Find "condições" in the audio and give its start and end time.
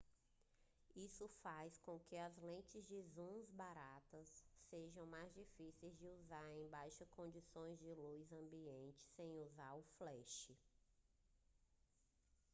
7.11-7.77